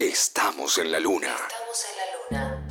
Estamos 0.00 0.78
en 0.78 0.92
la 0.92 1.00
luna. 1.00 1.34
Estamos 1.34 1.84
en 1.90 1.96
la 1.98 2.04
luna. 2.30 2.64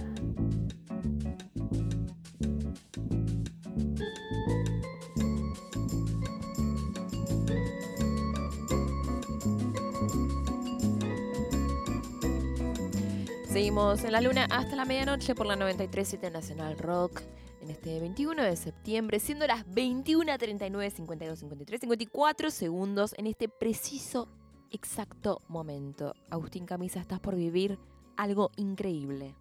Seguimos 13.51 14.05
en 14.05 14.13
la 14.13 14.21
luna 14.21 14.47
hasta 14.49 14.77
la 14.77 14.85
medianoche 14.85 15.35
por 15.35 15.47
la 15.47 15.57
93.7 15.57 16.31
Nacional 16.31 16.77
Rock 16.77 17.23
en 17.61 17.71
este 17.71 17.99
21 17.99 18.41
de 18.41 18.55
septiembre, 18.55 19.19
siendo 19.19 19.45
las 19.47 19.67
21.39, 19.67 20.91
52, 20.91 21.39
53, 21.39 21.81
54 21.81 22.51
segundos 22.51 23.13
en 23.17 23.27
este 23.27 23.49
preciso, 23.49 24.29
exacto 24.71 25.41
momento. 25.47 26.13
Agustín 26.29 26.65
Camisa, 26.65 26.99
estás 26.99 27.19
por 27.19 27.35
vivir 27.35 27.77
algo 28.15 28.51
increíble. 28.57 29.35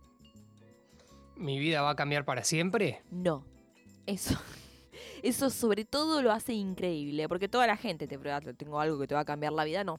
¿Mi 1.37 1.59
vida 1.59 1.83
va 1.83 1.91
a 1.91 1.97
cambiar 1.97 2.25
para 2.25 2.45
siempre? 2.45 3.03
No, 3.11 3.45
eso, 4.07 4.39
eso 5.23 5.51
sobre 5.51 5.85
todo 5.85 6.23
lo 6.23 6.33
hace 6.33 6.55
increíble, 6.55 7.29
porque 7.29 7.49
toda 7.49 7.67
la 7.67 7.77
gente 7.77 8.07
te 8.09 8.19
prueba, 8.19 8.41
tengo 8.41 8.81
algo 8.81 8.99
que 8.99 9.07
te 9.07 9.15
va 9.15 9.21
a 9.21 9.25
cambiar 9.25 9.53
la 9.53 9.65
vida, 9.65 9.85
no. 9.85 9.99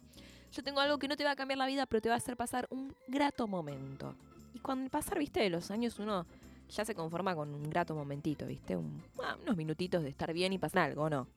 Yo 0.52 0.64
tengo 0.64 0.80
algo 0.80 0.98
que 0.98 1.08
no 1.08 1.16
te 1.18 1.24
va 1.24 1.32
a 1.32 1.36
cambiar 1.36 1.58
la 1.60 1.68
vida, 1.68 1.86
pero 1.86 2.02
te 2.02 2.10
va 2.10 2.16
a 2.16 2.18
hacer 2.18 2.38
pasar 2.38 2.68
un 2.72 2.96
grato 3.08 3.48
momento. 3.48 4.16
Y 4.54 4.60
cuando 4.60 4.90
pasar, 4.90 5.20
viste, 5.20 5.42
de 5.42 5.50
los 5.50 5.70
años 5.70 6.00
uno 6.00 6.26
ya 6.70 6.84
se 6.86 6.96
conforma 6.96 7.36
con 7.36 7.54
un 7.54 7.70
grato 7.70 7.94
momentito, 7.94 8.46
viste, 8.48 8.76
Un- 8.76 9.04
ah, 9.24 9.38
unos 9.44 9.56
minutitos 9.56 10.02
de 10.04 10.10
estar 10.10 10.34
bien 10.34 10.54
y 10.54 10.58
pasar 10.58 10.84
algo, 10.90 11.10
¿no? 11.10 11.28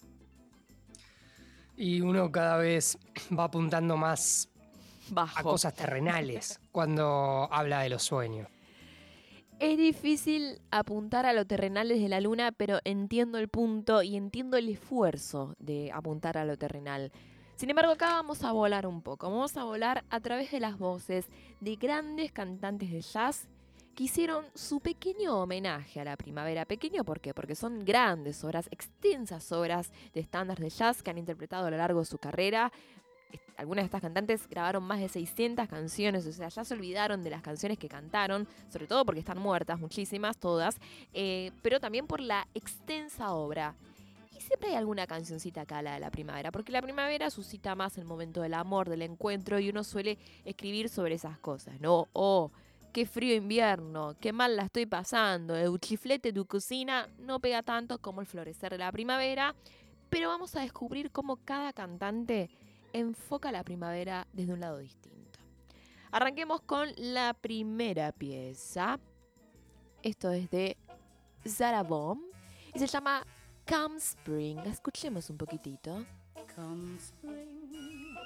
Y 1.81 2.03
uno 2.03 2.31
cada 2.31 2.59
vez 2.59 2.99
va 3.37 3.45
apuntando 3.45 3.97
más 3.97 4.51
a 5.17 5.43
cosas 5.43 5.73
terrenales 5.73 6.61
cuando 6.73 7.49
habla 7.51 7.81
de 7.81 7.89
los 7.89 8.03
sueños. 8.03 8.49
Es 9.59 9.79
difícil 9.79 10.61
apuntar 10.71 11.25
a 11.25 11.33
lo 11.33 11.47
terrenal 11.47 11.89
desde 11.89 12.11
la 12.11 12.21
luna, 12.21 12.53
pero 12.53 12.81
entiendo 12.85 13.39
el 13.39 13.49
punto 13.49 14.03
y 14.03 14.17
entiendo 14.17 14.59
el 14.59 14.69
esfuerzo 14.69 15.55
de 15.59 15.91
apuntar 15.91 16.37
a 16.37 16.45
lo 16.45 16.59
terrenal. 16.59 17.13
Sin 17.57 17.71
embargo, 17.71 17.93
acá 17.93 18.09
vamos 18.09 18.45
a 18.45 18.53
volar 18.53 18.87
un 18.87 19.01
poco. 19.01 19.31
Vamos 19.31 19.57
a 19.57 19.65
volar 19.65 20.05
a 20.11 20.21
través 20.21 20.51
de 20.51 20.61
las 20.61 20.79
voces 20.79 21.29
de 21.61 21.77
grandes 21.77 22.31
cantantes 22.31 22.91
de 22.91 23.01
jazz 23.01 23.49
que 23.95 24.05
hicieron 24.05 24.45
su 24.55 24.81
pequeño 24.81 25.39
homenaje 25.41 26.01
a 26.01 26.05
la 26.05 26.17
primavera. 26.17 26.65
Pequeño, 26.65 27.05
¿por 27.05 27.21
qué? 27.21 27.35
Porque 27.35 27.55
son 27.55 27.85
grandes 27.85 28.43
obras, 28.45 28.69
extensas 28.71 29.51
obras 29.53 29.91
de 30.15 30.21
estándares 30.21 30.63
de 30.63 30.71
jazz 30.71 31.03
que 31.03 31.11
han 31.11 31.19
interpretado 31.19 31.67
a 31.67 31.71
lo 31.71 31.77
largo 31.77 32.01
de 32.01 32.07
su 32.07 32.19
carrera. 32.19 32.73
Algunas 33.57 33.83
de 33.83 33.87
estas 33.87 34.01
cantantes 34.01 34.49
grabaron 34.49 34.83
más 34.83 35.01
de 35.01 35.09
600 35.09 35.69
canciones, 35.69 36.27
o 36.27 36.33
sea, 36.33 36.49
ya 36.49 36.65
se 36.65 36.73
olvidaron 36.73 37.23
de 37.23 37.31
las 37.31 37.43
canciones 37.43 37.79
que 37.79 37.89
cantaron, 37.89 38.49
sobre 38.71 38.87
todo 38.87 39.05
porque 39.05 39.21
están 39.21 39.39
muertas, 39.39 39.79
muchísimas, 39.79 40.39
todas, 40.39 40.79
eh, 41.13 41.53
pero 41.63 41.79
también 41.79 42.07
por 42.07 42.21
la 42.21 42.49
extensa 42.55 43.33
obra. 43.33 43.75
Y 44.35 44.41
siempre 44.41 44.71
hay 44.71 44.77
alguna 44.77 45.07
cancioncita 45.07 45.61
acá, 45.61 45.83
la 45.83 45.95
de 45.95 46.01
la 46.01 46.11
primavera, 46.11 46.51
porque 46.51 46.73
la 46.73 46.81
primavera 46.81 47.29
suscita 47.29 47.75
más 47.75 47.99
el 47.99 48.07
momento 48.07 48.41
del 48.41 48.55
amor, 48.55 48.89
del 48.89 49.03
encuentro, 49.03 49.61
y 49.61 49.69
uno 49.69 49.85
suele 49.85 50.17
escribir 50.47 50.89
sobre 50.89 51.17
esas 51.17 51.39
cosas, 51.39 51.79
¿no? 51.81 52.09
Oh, 52.15 52.51
qué 52.93 53.07
frío 53.07 53.35
invierno, 53.35 54.17
qué 54.21 54.33
mal 54.33 54.57
la 54.57 54.65
estoy 54.65 54.87
pasando, 54.87 55.57
el 55.57 55.79
chiflete 55.79 56.29
de 56.29 56.41
tu 56.41 56.47
cocina 56.47 57.09
no 57.19 57.41
pega 57.41 57.63
tanto 57.63 57.99
como 57.99 58.21
el 58.21 58.27
florecer 58.27 58.73
de 58.73 58.79
la 58.79 58.93
primavera, 58.93 59.55
pero 60.09 60.29
vamos 60.29 60.57
a 60.57 60.61
descubrir 60.61 61.11
cómo 61.11 61.37
cada 61.45 61.73
cantante 61.73 62.51
enfoca 62.93 63.53
la 63.53 63.63
primavera 63.63 64.27
desde 64.33 64.53
un 64.53 64.61
lado 64.61 64.79
distinto. 64.79 65.39
Arranquemos 66.11 66.61
con 66.63 66.89
la 66.97 67.35
primera 67.35 68.11
pieza. 68.11 68.99
Esto 70.03 70.33
es 70.33 70.51
de 70.51 70.77
Zara 71.47 71.85
Bomb 71.85 72.23
y 72.75 72.79
se 72.79 72.89
llama 72.89 73.25
Come 73.69 73.99
Spring. 73.99 74.59
Escuchemos 74.67 75.31
un 75.31 75.37
poquitito. 75.37 76.05
Come 76.57 76.97
spring, 76.99 78.17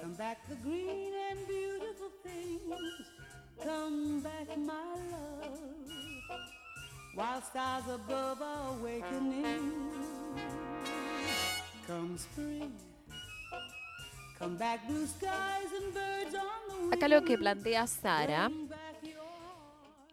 come 0.00 0.16
back 0.16 0.38
the 0.48 0.56
green 0.56 1.12
and 1.30 1.46
beautiful 1.46 2.10
things. 2.22 3.33
Come 3.62 4.20
back, 4.20 4.56
my 4.56 4.72
love, 5.10 5.58
while 7.14 7.42
stars 7.42 7.84
above 7.88 8.42
are 8.42 8.76
awakening. 8.78 9.72
Come 11.86 12.16
spring, 12.16 12.72
come 14.38 14.56
back 14.56 14.86
blue 14.88 15.06
skies 15.06 15.70
and 15.78 15.92
birds 15.92 16.34
on 16.34 16.90
the 16.90 16.96
Acá 16.96 17.08
lo 17.08 17.22
que 17.24 17.36
plantea 17.36 17.86
Sara 17.86 18.50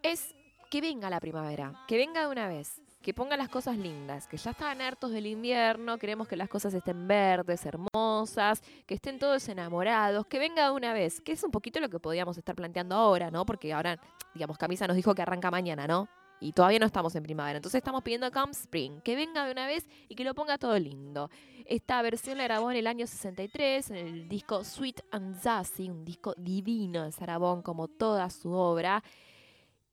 es 0.02 0.34
que 0.70 0.80
venga 0.80 1.08
la 1.08 1.20
primavera, 1.20 1.72
que 1.88 1.96
venga 1.96 2.22
de 2.22 2.28
una 2.28 2.48
vez, 2.48 2.81
que 3.02 3.12
ponga 3.12 3.36
las 3.36 3.48
cosas 3.48 3.76
lindas, 3.76 4.26
que 4.26 4.36
ya 4.36 4.52
estaban 4.52 4.80
hartos 4.80 5.10
del 5.10 5.26
invierno, 5.26 5.98
queremos 5.98 6.28
que 6.28 6.36
las 6.36 6.48
cosas 6.48 6.72
estén 6.72 7.06
verdes, 7.06 7.66
hermosas, 7.66 8.62
que 8.86 8.94
estén 8.94 9.18
todos 9.18 9.48
enamorados, 9.48 10.26
que 10.26 10.38
venga 10.38 10.66
de 10.66 10.70
una 10.70 10.92
vez, 10.92 11.20
que 11.20 11.32
es 11.32 11.42
un 11.42 11.50
poquito 11.50 11.80
lo 11.80 11.90
que 11.90 11.98
podíamos 11.98 12.38
estar 12.38 12.54
planteando 12.54 12.94
ahora, 12.94 13.30
¿no? 13.30 13.44
Porque 13.44 13.72
ahora, 13.72 13.98
digamos, 14.34 14.56
Camisa 14.56 14.86
nos 14.86 14.96
dijo 14.96 15.14
que 15.14 15.22
arranca 15.22 15.50
mañana, 15.50 15.86
¿no? 15.86 16.08
Y 16.40 16.52
todavía 16.52 16.80
no 16.80 16.86
estamos 16.86 17.14
en 17.14 17.22
primavera, 17.22 17.58
entonces 17.58 17.78
estamos 17.78 18.02
pidiendo 18.02 18.30
Come 18.32 18.50
Spring, 18.52 19.00
que 19.02 19.14
venga 19.14 19.44
de 19.44 19.52
una 19.52 19.66
vez 19.66 19.86
y 20.08 20.14
que 20.14 20.24
lo 20.24 20.34
ponga 20.34 20.58
todo 20.58 20.76
lindo. 20.78 21.30
Esta 21.66 22.02
versión 22.02 22.38
la 22.38 22.44
grabó 22.44 22.70
en 22.70 22.78
el 22.78 22.86
año 22.88 23.06
63 23.06 23.90
en 23.90 23.96
el 23.96 24.28
disco 24.28 24.64
Sweet 24.64 25.02
and 25.12 25.40
Sassy, 25.40 25.88
un 25.88 26.04
disco 26.04 26.34
divino 26.36 27.04
de 27.04 27.12
Sarabón 27.12 27.62
como 27.62 27.86
toda 27.86 28.28
su 28.30 28.52
obra. 28.52 29.04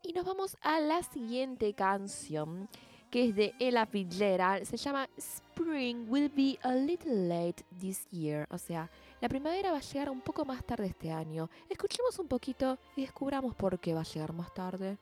Y 0.01 0.13
nos 0.13 0.25
vamos 0.25 0.57
a 0.61 0.79
la 0.79 1.03
siguiente 1.03 1.73
canción, 1.73 2.69
que 3.09 3.29
es 3.29 3.35
de 3.35 3.53
Ella 3.59 3.85
Fitzgerald. 3.85 4.65
Se 4.65 4.77
llama 4.77 5.09
Spring 5.17 6.05
Will 6.09 6.29
Be 6.29 6.57
a 6.61 6.73
Little 6.73 7.27
Late 7.27 7.63
This 7.79 8.07
Year. 8.11 8.47
O 8.51 8.57
sea, 8.57 8.89
la 9.21 9.29
primavera 9.29 9.71
va 9.71 9.77
a 9.77 9.81
llegar 9.81 10.09
un 10.09 10.21
poco 10.21 10.45
más 10.45 10.63
tarde 10.63 10.87
este 10.87 11.11
año. 11.11 11.49
Escuchemos 11.69 12.17
un 12.19 12.27
poquito 12.27 12.77
y 12.95 13.01
descubramos 13.01 13.55
por 13.55 13.79
qué 13.79 13.93
va 13.93 14.01
a 14.01 14.03
llegar 14.03 14.33
más 14.33 14.53
tarde. 14.53 14.97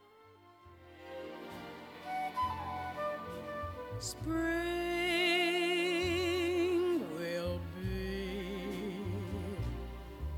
Spring 4.00 4.38
will 7.18 7.60
be 7.82 9.02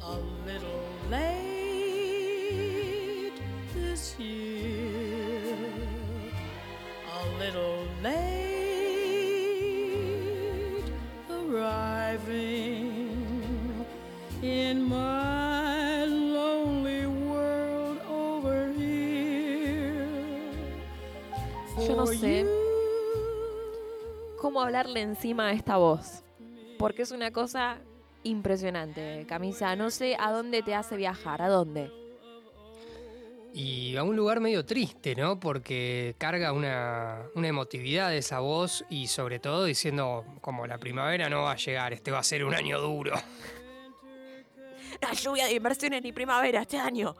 a 0.01 0.17
little 0.45 0.87
late 1.09 1.29
this 3.73 4.15
year, 4.17 4.48
cómo 24.59 24.65
hablarle 24.65 25.01
encima 25.01 25.47
a 25.47 25.51
esta 25.53 25.77
voz. 25.77 26.23
Porque 26.77 27.03
es 27.03 27.11
una 27.11 27.31
cosa 27.31 27.77
impresionante, 28.23 29.25
Camisa. 29.27 29.75
No 29.77 29.89
sé 29.89 30.17
a 30.19 30.31
dónde 30.31 30.61
te 30.63 30.75
hace 30.75 30.97
viajar, 30.97 31.41
a 31.41 31.47
dónde. 31.47 31.89
Y 33.53 33.95
a 33.95 34.03
un 34.03 34.17
lugar 34.17 34.41
medio 34.41 34.65
triste, 34.65 35.15
¿no? 35.15 35.39
Porque 35.39 36.13
carga 36.17 36.51
una, 36.51 37.23
una 37.35 37.47
emotividad 37.47 38.09
de 38.09 38.17
esa 38.17 38.39
voz 38.39 38.85
y 38.89 39.07
sobre 39.07 39.39
todo 39.39 39.63
diciendo 39.63 40.25
como 40.41 40.67
la 40.67 40.77
primavera 40.77 41.29
no 41.29 41.43
va 41.43 41.53
a 41.53 41.55
llegar, 41.55 41.93
este 41.93 42.11
va 42.11 42.19
a 42.19 42.23
ser 42.23 42.43
un 42.43 42.53
año 42.53 42.81
duro. 42.81 43.13
La 45.01 45.13
lluvia 45.13 45.45
de 45.45 45.53
inversiones 45.53 46.03
ni 46.03 46.11
primavera 46.11 46.61
este 46.61 46.77
año. 46.77 47.15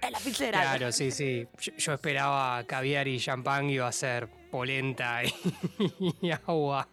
Es 0.00 0.10
la 0.10 0.18
Fitzgerald. 0.18 0.64
Claro, 0.64 0.92
sí, 0.92 1.10
sí. 1.10 1.46
Yo, 1.60 1.72
yo 1.76 1.92
esperaba 1.92 2.64
caviar 2.64 3.06
y 3.06 3.18
champán 3.18 3.68
y 3.68 3.74
iba 3.74 3.86
a 3.86 3.92
ser 3.92 4.30
polenta 4.50 5.22
y, 6.20 6.30
agua. 6.30 6.88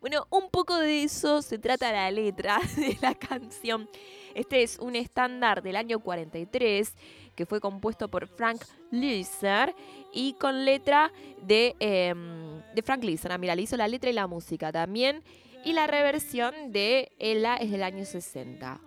Bueno, 0.00 0.26
un 0.30 0.50
poco 0.50 0.78
de 0.78 1.02
eso 1.04 1.42
se 1.42 1.58
trata 1.58 1.92
la 1.92 2.10
letra 2.10 2.58
de 2.76 2.96
la 3.02 3.14
canción. 3.14 3.88
Este 4.34 4.62
es 4.62 4.78
un 4.78 4.96
estándar 4.96 5.62
del 5.62 5.76
año 5.76 6.00
43 6.00 6.94
que 7.34 7.46
fue 7.46 7.60
compuesto 7.60 8.08
por 8.08 8.26
Frank 8.26 8.62
Liszer 8.90 9.74
y 10.12 10.34
con 10.34 10.64
letra 10.64 11.12
de, 11.42 11.76
em, 11.80 12.60
de 12.74 12.82
Frank 12.82 13.02
Liszer. 13.04 13.32
Ah, 13.32 13.38
mira, 13.38 13.54
le 13.54 13.62
hizo 13.62 13.76
la 13.76 13.88
letra 13.88 14.10
y 14.10 14.12
la 14.12 14.26
música 14.26 14.72
también. 14.72 15.22
Y 15.64 15.74
la 15.74 15.86
reversión 15.86 16.72
de 16.72 17.12
Ella 17.18 17.56
es 17.56 17.70
del 17.70 17.82
año 17.82 18.04
60. 18.04 18.80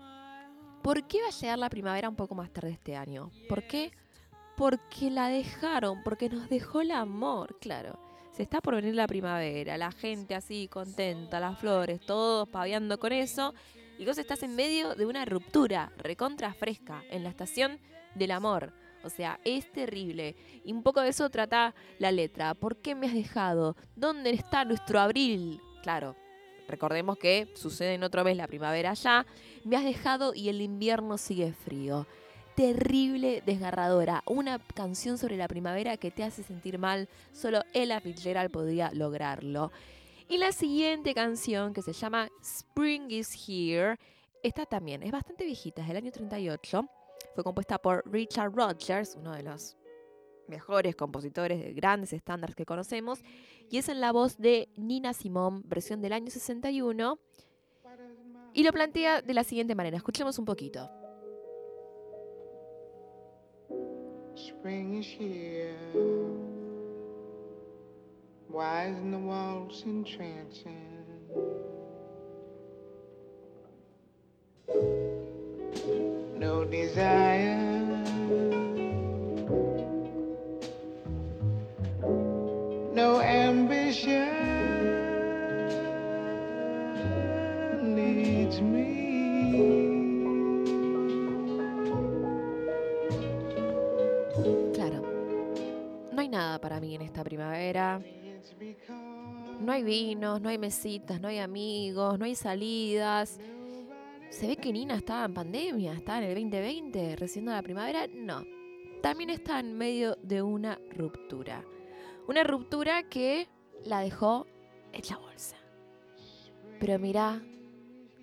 ¿Por 0.82 1.08
qué 1.08 1.22
va 1.22 1.28
a 1.28 1.32
llegar 1.32 1.60
la 1.60 1.70
primavera 1.70 2.10
un 2.10 2.16
poco 2.16 2.36
más 2.36 2.52
tarde 2.52 2.72
este 2.72 2.96
año? 2.96 3.32
¿Por 3.48 3.64
qué? 3.64 3.92
Porque 4.56 5.10
la 5.10 5.30
dejaron, 5.30 6.04
porque 6.04 6.30
nos 6.30 6.50
dejó 6.50 6.82
el 6.82 6.92
amor, 6.92 7.58
claro. 7.60 7.98
Se 8.32 8.44
está 8.44 8.62
por 8.62 8.76
venir 8.76 8.96
la 8.96 9.08
primavera, 9.08 9.78
la 9.78 9.92
gente 9.92 10.36
así 10.36 10.68
contenta, 10.68 11.40
las 11.40 11.60
flores, 11.60 12.02
todos 12.02 12.48
paviando 12.50 13.00
con 13.00 13.12
eso. 13.12 13.54
Y 14.00 14.06
vos 14.06 14.18
estás 14.18 14.42
en 14.44 14.56
medio 14.56 14.96
de 14.96 15.06
una 15.06 15.24
ruptura 15.26 15.92
recontra 15.98 16.54
fresca 16.54 17.04
en 17.12 17.24
la 17.24 17.30
estación 17.30 17.80
del 18.16 18.32
amor. 18.32 18.74
O 19.04 19.10
sea, 19.10 19.40
es 19.44 19.72
terrible. 19.72 20.36
Y 20.64 20.72
un 20.72 20.82
poco 20.82 21.02
de 21.02 21.10
eso 21.10 21.30
trata 21.30 21.76
la 22.00 22.12
letra. 22.12 22.54
¿Por 22.54 22.78
qué 22.78 22.96
me 22.96 23.08
has 23.08 23.14
dejado? 23.14 23.76
¿Dónde 23.96 24.32
está 24.32 24.66
nuestro 24.66 25.00
abril? 25.00 25.62
Claro, 25.84 26.16
recordemos 26.68 27.18
que 27.18 27.52
sucede 27.56 27.94
en 27.96 28.04
otra 28.04 28.24
vez 28.24 28.38
la 28.38 28.48
primavera 28.48 28.94
ya. 28.94 29.26
Me 29.64 29.76
has 29.76 29.84
dejado 29.84 30.34
y 30.34 30.50
el 30.50 30.62
invierno 30.62 31.18
sigue 31.18 31.54
frío. 31.54 32.08
Terrible, 32.56 33.42
desgarradora. 33.46 34.24
Una 34.28 34.60
canción 34.60 35.18
sobre 35.18 35.38
la 35.38 35.48
primavera 35.48 35.98
que 35.98 36.12
te 36.12 36.24
hace 36.24 36.44
sentir 36.44 36.78
mal. 36.78 37.10
Solo 37.32 37.64
Ella 37.74 38.00
Fitzgerald 38.00 38.52
podría 38.52 38.92
lograrlo. 38.94 39.72
Y 40.30 40.38
la 40.38 40.52
siguiente 40.52 41.16
canción, 41.16 41.74
que 41.74 41.82
se 41.82 41.94
llama 41.94 42.30
Spring 42.42 43.10
is 43.10 43.36
Here, 43.48 43.98
esta 44.44 44.66
también 44.66 45.02
es 45.04 45.12
bastante 45.12 45.46
viejita, 45.46 45.82
es 45.82 45.88
del 45.88 45.98
año 45.98 46.12
38. 46.12 46.88
Fue 47.34 47.44
compuesta 47.44 47.80
por 47.80 48.04
Richard 48.12 48.54
Rodgers, 48.54 49.16
uno 49.16 49.34
de 49.34 49.44
los 49.44 49.76
mejores 50.48 50.96
compositores 50.96 51.60
de 51.60 51.74
grandes 51.74 52.14
estándares 52.14 52.56
que 52.56 52.66
conocemos, 52.66 53.22
y 53.70 53.78
es 53.78 53.90
en 53.90 54.00
la 54.00 54.12
voz 54.12 54.38
de 54.38 54.70
Nina 54.76 55.14
Simone, 55.14 55.62
versión 55.66 56.02
del 56.02 56.14
año 56.14 56.30
61. 56.30 57.18
Y 58.54 58.64
lo 58.64 58.72
plantea 58.72 59.22
de 59.24 59.34
la 59.34 59.44
siguiente 59.44 59.74
manera, 59.74 59.98
escuchemos 59.98 60.38
un 60.38 60.46
poquito. 60.46 61.03
Spring 64.48 64.98
is 64.98 65.06
here. 65.06 65.74
Why 68.50 68.88
isn't 68.88 69.12
the 69.12 69.18
waltz 69.18 69.84
entrancing? 69.84 71.00
No 76.36 76.66
desire. 76.66 77.53
Para 96.64 96.80
mí 96.80 96.96
en 96.96 97.02
esta 97.02 97.26
primavera. 97.26 98.02
No 99.60 99.74
hay 99.74 99.84
vinos, 99.84 100.40
no 100.40 100.48
hay 100.48 100.58
mesitas, 100.58 101.20
no 101.20 101.28
hay 101.28 101.40
amigos, 101.40 102.18
no 102.18 102.24
hay 102.24 102.36
salidas. 102.36 103.38
¿Se 104.30 104.48
ve 104.48 104.56
que 104.56 104.72
Nina 104.72 104.96
estaba 104.96 105.26
en 105.26 105.34
pandemia? 105.34 105.92
¿Estaba 105.92 106.20
en 106.20 106.24
el 106.24 106.36
2020, 106.36 107.18
recién 107.18 107.46
la 107.48 107.62
primavera? 107.62 108.08
No. 108.08 108.46
También 109.02 109.30
está 109.30 109.60
en 109.60 109.78
medio 109.78 110.18
de 110.24 110.42
una 110.42 110.80
ruptura. 110.96 111.66
Una 112.30 112.46
ruptura 112.46 113.04
que 113.10 113.50
la 113.84 114.00
dejó 114.00 114.48
hecha 114.94 115.18
bolsa. 115.18 115.58
Pero 116.80 116.98
mirá, 116.98 117.42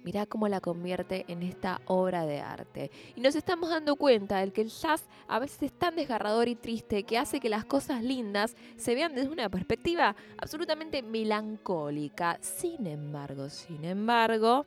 mirá 0.04 0.26
cómo 0.26 0.48
la 0.48 0.60
convierte 0.60 1.24
en 1.28 1.42
esta 1.42 1.80
obra 1.86 2.26
de 2.26 2.40
arte. 2.40 2.90
Y 3.16 3.20
nos 3.20 3.34
estamos 3.34 3.70
dando 3.70 3.96
cuenta 3.96 4.38
de 4.38 4.50
que 4.52 4.62
el 4.62 4.68
jazz 4.68 5.08
a 5.28 5.38
veces 5.38 5.62
es 5.64 5.72
tan 5.72 5.96
desgarrador 5.96 6.48
y 6.48 6.54
triste 6.54 7.04
que 7.04 7.18
hace 7.18 7.40
que 7.40 7.48
las 7.48 7.64
cosas 7.64 8.02
lindas 8.02 8.56
se 8.76 8.94
vean 8.94 9.14
desde 9.14 9.30
una 9.30 9.48
perspectiva 9.48 10.16
absolutamente 10.38 11.02
melancólica. 11.02 12.38
Sin 12.40 12.86
embargo, 12.86 13.48
sin 13.48 13.84
embargo, 13.84 14.66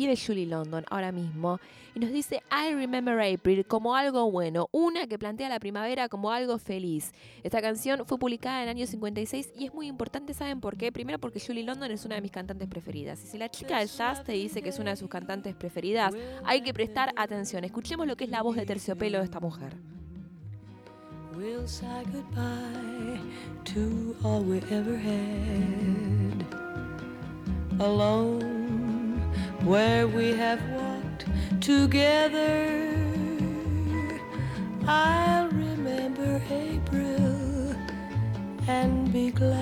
viene 0.00 0.16
Julie 0.16 0.46
London 0.46 0.82
ahora 0.88 1.12
mismo 1.12 1.60
y 1.94 2.00
nos 2.00 2.10
dice 2.10 2.42
I 2.50 2.72
Remember 2.72 3.20
April 3.20 3.66
como 3.66 3.94
algo 3.94 4.30
bueno, 4.30 4.70
una 4.72 5.06
que 5.06 5.18
plantea 5.18 5.50
la 5.50 5.60
primavera 5.60 6.08
como 6.08 6.30
algo 6.32 6.56
feliz. 6.56 7.12
Esta 7.42 7.60
canción 7.60 8.06
fue 8.06 8.18
publicada 8.18 8.62
en 8.62 8.62
el 8.62 8.68
año 8.70 8.86
56 8.86 9.52
y 9.58 9.66
es 9.66 9.74
muy 9.74 9.88
importante, 9.88 10.32
¿saben 10.32 10.58
por 10.60 10.78
qué? 10.78 10.90
Primero 10.90 11.18
porque 11.18 11.38
Julie 11.38 11.64
London 11.64 11.90
es 11.90 12.06
una 12.06 12.14
de 12.14 12.22
mis 12.22 12.30
cantantes 12.30 12.66
preferidas. 12.66 13.22
Y 13.24 13.26
si 13.26 13.36
la 13.36 13.50
chica 13.50 13.78
del 13.78 13.88
jazz 13.88 14.24
te 14.24 14.32
dice 14.32 14.62
que 14.62 14.70
es 14.70 14.78
una 14.78 14.90
de 14.90 14.96
sus 14.96 15.10
cantantes 15.10 15.54
preferidas, 15.54 16.14
hay 16.44 16.62
que 16.62 16.72
prestar 16.72 17.12
atención. 17.16 17.64
Escuchemos 17.64 18.06
lo 18.06 18.16
que 18.16 18.24
es 18.24 18.30
la 18.30 18.40
voz 18.40 18.56
de 18.56 18.64
terciopelo 18.64 19.18
de 19.18 19.24
esta 19.24 19.40
mujer. 19.40 19.76
We'll 21.36 21.68
say 21.68 22.04
goodbye 22.10 23.20
to 23.66 24.16
all 24.22 24.42
we 24.42 24.62
ever 24.70 24.96
had. 24.96 26.46
Where 29.62 30.06
we 30.08 30.32
have 30.32 30.60
walked 30.70 31.26
together. 31.60 32.94
I'll 34.86 35.48
remember 35.48 36.42
April 36.50 37.74
and 38.68 39.12
be 39.12 39.30
glad. 39.30 39.60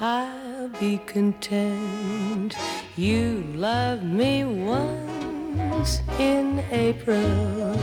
I'll 0.00 0.68
be 0.80 0.98
content. 1.06 2.56
You 2.96 3.44
loved 3.54 4.04
me 4.04 4.44
once 4.44 6.00
in 6.18 6.62
April. 6.70 7.76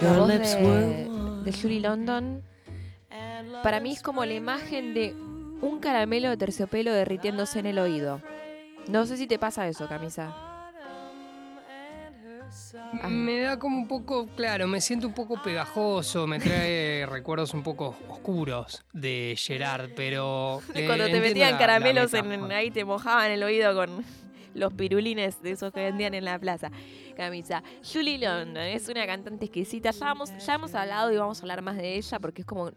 Your 0.00 0.20
lips 0.20 0.54
were 0.54 1.42
de, 1.44 1.52
Julie 1.52 1.80
London 1.80 2.42
para 3.64 3.80
mí 3.80 3.92
es 3.92 4.02
como 4.02 4.24
la 4.26 4.34
imagen 4.34 4.92
de 4.92 5.14
un 5.64 5.80
caramelo 5.80 6.28
de 6.30 6.36
terciopelo 6.36 6.92
derritiéndose 6.92 7.58
en 7.58 7.66
el 7.66 7.78
oído. 7.78 8.20
No 8.88 9.06
sé 9.06 9.16
si 9.16 9.26
te 9.26 9.38
pasa 9.38 9.66
eso, 9.66 9.88
camisa. 9.88 10.34
Ah. 13.02 13.08
Me 13.08 13.40
da 13.40 13.58
como 13.58 13.78
un 13.78 13.88
poco, 13.88 14.28
claro, 14.36 14.68
me 14.68 14.80
siento 14.80 15.06
un 15.08 15.14
poco 15.14 15.42
pegajoso, 15.42 16.26
me 16.26 16.38
trae 16.38 17.04
recuerdos 17.10 17.52
un 17.54 17.62
poco 17.62 17.96
oscuros 18.08 18.84
de 18.92 19.34
Gerard, 19.36 19.90
pero... 19.96 20.60
eh, 20.74 20.86
Cuando 20.86 21.06
te 21.06 21.20
metían 21.20 21.56
caramelos 21.58 22.12
en, 22.14 22.52
ahí 22.52 22.70
te 22.70 22.84
mojaban 22.84 23.30
el 23.30 23.42
oído 23.42 23.74
con 23.74 24.04
los 24.54 24.72
pirulines 24.74 25.42
de 25.42 25.52
esos 25.52 25.72
que 25.72 25.80
vendían 25.80 26.14
en 26.14 26.24
la 26.24 26.38
plaza. 26.38 26.70
Camisa. 27.16 27.62
Julie 27.82 28.18
London 28.18 28.62
es 28.64 28.88
una 28.88 29.06
cantante 29.06 29.46
exquisita. 29.46 29.90
Ya, 29.90 30.04
vamos- 30.04 30.32
ya 30.44 30.54
hemos 30.54 30.74
hablado 30.74 31.12
y 31.12 31.16
vamos 31.16 31.40
a 31.40 31.42
hablar 31.42 31.62
más 31.62 31.76
de 31.76 31.96
ella 31.96 32.18
porque 32.20 32.42
es 32.42 32.46
como 32.46 32.70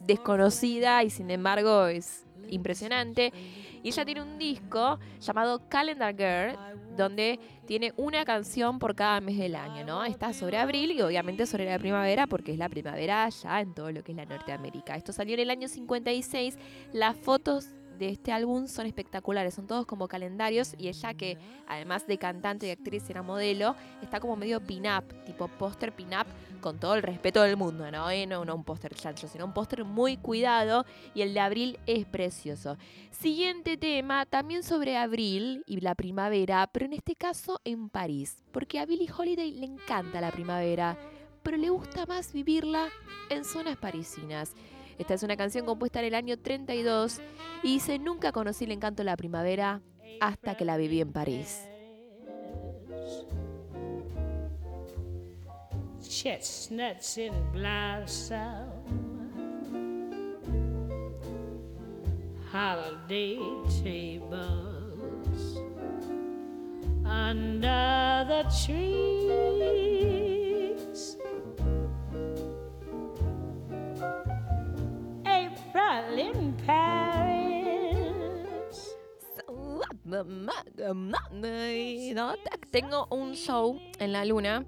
desconocida 0.00 1.02
y 1.04 1.10
sin 1.10 1.30
embargo 1.30 1.86
es 1.86 2.24
impresionante. 2.48 3.32
Y 3.82 3.88
ella 3.88 4.04
tiene 4.04 4.22
un 4.22 4.38
disco 4.38 4.98
llamado 5.20 5.68
Calendar 5.68 6.14
Girl, 6.16 6.58
donde 6.96 7.38
tiene 7.66 7.92
una 7.96 8.24
canción 8.24 8.78
por 8.78 8.94
cada 8.94 9.20
mes 9.20 9.38
del 9.38 9.54
año, 9.54 9.84
¿no? 9.84 10.04
Está 10.04 10.32
sobre 10.32 10.58
abril 10.58 10.92
y 10.92 11.00
obviamente 11.00 11.46
sobre 11.46 11.66
la 11.66 11.78
primavera, 11.78 12.26
porque 12.26 12.52
es 12.52 12.58
la 12.58 12.68
primavera 12.68 13.28
ya 13.28 13.60
en 13.60 13.74
todo 13.74 13.92
lo 13.92 14.02
que 14.02 14.12
es 14.12 14.16
la 14.16 14.24
Norteamérica. 14.24 14.96
Esto 14.96 15.12
salió 15.12 15.34
en 15.34 15.40
el 15.40 15.50
año 15.50 15.68
56. 15.68 16.58
Las 16.92 17.16
fotos 17.16 17.68
de 17.98 18.08
este 18.10 18.32
álbum 18.32 18.68
son 18.68 18.86
espectaculares, 18.86 19.54
son 19.54 19.66
todos 19.66 19.86
como 19.86 20.08
calendarios 20.08 20.74
y 20.78 20.88
ella 20.88 21.14
que 21.14 21.36
además 21.66 22.06
de 22.06 22.18
cantante 22.18 22.66
y 22.66 22.70
actriz 22.70 23.08
era 23.10 23.22
modelo, 23.22 23.74
está 24.02 24.20
como 24.20 24.36
medio 24.36 24.60
pin-up, 24.60 25.04
tipo 25.24 25.48
póster 25.48 25.92
pin-up 25.92 26.26
con 26.60 26.78
todo 26.78 26.94
el 26.94 27.02
respeto 27.02 27.42
del 27.42 27.56
mundo, 27.56 27.90
¿no? 27.90 28.10
Eh, 28.10 28.26
no, 28.26 28.44
no 28.44 28.54
un 28.54 28.64
póster 28.64 28.94
chancho, 28.94 29.28
sino 29.28 29.44
un 29.44 29.52
póster 29.52 29.84
muy 29.84 30.16
cuidado 30.16 30.84
y 31.14 31.22
el 31.22 31.34
de 31.34 31.40
abril 31.40 31.78
es 31.86 32.06
precioso. 32.06 32.76
Siguiente 33.10 33.76
tema, 33.76 34.26
también 34.26 34.62
sobre 34.62 34.96
abril 34.96 35.64
y 35.66 35.80
la 35.80 35.94
primavera, 35.94 36.68
pero 36.72 36.86
en 36.86 36.92
este 36.92 37.16
caso 37.16 37.60
en 37.64 37.88
París, 37.88 38.42
porque 38.52 38.78
a 38.78 38.86
Billie 38.86 39.10
Holiday 39.16 39.52
le 39.52 39.66
encanta 39.66 40.20
la 40.20 40.30
primavera, 40.30 40.96
pero 41.42 41.56
le 41.56 41.70
gusta 41.70 42.06
más 42.06 42.32
vivirla 42.32 42.88
en 43.30 43.44
zonas 43.44 43.76
parisinas. 43.76 44.54
Esta 44.98 45.14
es 45.14 45.22
una 45.22 45.36
canción 45.36 45.64
compuesta 45.64 46.00
en 46.00 46.06
el 46.06 46.14
año 46.14 46.38
32 46.38 47.20
y 47.62 47.74
dice, 47.74 47.98
nunca 47.98 48.32
conocí 48.32 48.64
el 48.64 48.72
encanto 48.72 49.02
de 49.02 49.04
la 49.04 49.16
primavera 49.16 49.80
hasta 50.20 50.56
que 50.56 50.64
la 50.64 50.76
viví 50.76 51.00
en 51.00 51.12
París. 51.12 51.68
chestnuts 56.08 57.18
in 57.18 57.32
blossom, 57.52 58.66
holiday 62.50 63.38
tables 63.82 65.58
under 67.04 68.24
the 68.26 68.44
trees. 68.64 70.37
¿No? 82.14 82.34
Tengo 82.70 83.06
un 83.10 83.34
show 83.34 83.78
en 83.98 84.12
la 84.12 84.24
luna 84.24 84.64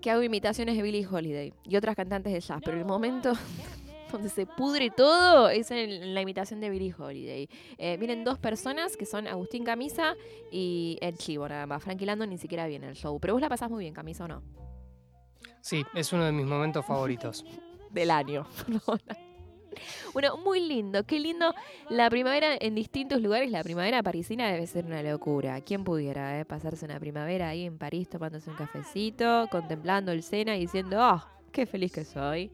que 0.00 0.10
hago 0.10 0.22
imitaciones 0.22 0.76
de 0.76 0.82
Billie 0.82 1.06
Holiday 1.06 1.52
y 1.64 1.76
otras 1.76 1.96
cantantes 1.96 2.32
de 2.32 2.40
jazz, 2.40 2.60
pero 2.64 2.76
el 2.76 2.84
momento 2.84 3.32
donde 4.12 4.28
se 4.28 4.46
pudre 4.46 4.90
todo, 4.90 5.48
es 5.48 5.70
en, 5.70 6.14
la 6.14 6.20
imitación 6.20 6.60
de 6.60 6.70
Billie 6.70 6.94
Holiday. 6.96 7.48
Eh, 7.76 7.96
vienen 7.98 8.24
dos 8.24 8.38
personas 8.38 8.96
que 8.96 9.06
son 9.06 9.26
Agustín 9.26 9.64
Camisa 9.64 10.14
y 10.50 10.98
el 11.00 11.16
Chivo, 11.18 11.48
nada 11.48 11.66
más. 11.66 11.82
Frankie 11.82 12.06
Lando 12.06 12.26
ni 12.26 12.38
siquiera 12.38 12.66
viene 12.66 12.86
al 12.86 12.94
show. 12.94 13.18
Pero 13.20 13.34
vos 13.34 13.42
la 13.42 13.48
pasás 13.48 13.70
muy 13.70 13.84
bien, 13.84 13.94
Camisa, 13.94 14.24
¿o 14.24 14.28
no? 14.28 14.42
Sí, 15.60 15.84
es 15.94 16.12
uno 16.12 16.24
de 16.24 16.32
mis 16.32 16.46
momentos 16.46 16.84
favoritos. 16.86 17.44
Del 17.90 18.10
año. 18.10 18.46
bueno, 20.12 20.36
muy 20.38 20.60
lindo. 20.60 21.04
Qué 21.04 21.20
lindo. 21.20 21.54
La 21.88 22.10
primavera 22.10 22.56
en 22.60 22.74
distintos 22.74 23.20
lugares, 23.20 23.50
la 23.50 23.62
primavera 23.62 24.02
parisina 24.02 24.50
debe 24.50 24.66
ser 24.66 24.84
una 24.84 25.02
locura. 25.02 25.60
¿Quién 25.60 25.84
pudiera 25.84 26.40
eh, 26.40 26.44
pasarse 26.44 26.84
una 26.84 26.98
primavera 27.00 27.48
ahí 27.48 27.64
en 27.64 27.78
París 27.78 28.08
tomándose 28.08 28.50
un 28.50 28.56
cafecito, 28.56 29.46
contemplando 29.50 30.12
el 30.12 30.22
Sena 30.22 30.56
y 30.56 30.60
diciendo, 30.60 30.98
oh, 31.00 31.24
qué 31.52 31.66
feliz 31.66 31.92
que 31.92 32.04
soy? 32.04 32.50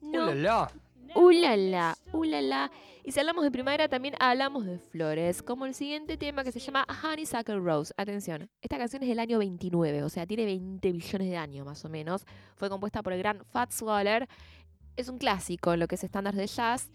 No. 0.00 0.24
¡Ulala! 0.24 0.70
Ulala, 1.14 1.96
ulala. 2.12 2.70
Y 3.02 3.12
si 3.12 3.20
hablamos 3.20 3.42
de 3.42 3.50
primavera, 3.50 3.88
también 3.88 4.14
hablamos 4.20 4.66
de 4.66 4.78
flores, 4.78 5.42
como 5.42 5.64
el 5.64 5.72
siguiente 5.72 6.18
tema 6.18 6.44
que 6.44 6.52
se 6.52 6.60
llama 6.60 6.86
Honeysuckle 7.02 7.58
Rose. 7.58 7.94
Atención, 7.96 8.50
esta 8.60 8.76
canción 8.76 9.02
es 9.02 9.08
del 9.08 9.18
año 9.18 9.38
29, 9.38 10.02
o 10.02 10.10
sea, 10.10 10.26
tiene 10.26 10.44
20 10.44 10.92
millones 10.92 11.30
de 11.30 11.36
años 11.38 11.64
más 11.64 11.82
o 11.86 11.88
menos. 11.88 12.26
Fue 12.56 12.68
compuesta 12.68 13.02
por 13.02 13.14
el 13.14 13.20
gran 13.20 13.42
Fats 13.46 13.80
Waller. 13.80 14.28
Es 14.98 15.08
un 15.08 15.18
clásico 15.18 15.72
en 15.72 15.78
lo 15.78 15.86
que 15.86 15.94
es 15.94 16.02
estándar 16.02 16.34
de 16.34 16.48
jazz. 16.48 16.90